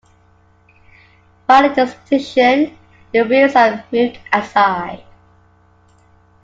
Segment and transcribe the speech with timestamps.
[1.45, 2.75] While in this position
[3.13, 5.03] the wheels are moved aside.